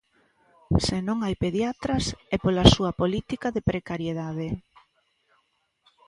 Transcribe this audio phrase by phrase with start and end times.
[0.85, 2.05] Se non hai pediatras
[2.35, 4.47] é pola súa política de precariedade.